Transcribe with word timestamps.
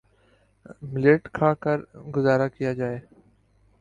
millet 0.91 1.23
کھا 1.35 1.53
کر 1.63 1.77
گزارہ 2.15 2.47
کیا 2.55 2.73
جائے 2.73 2.99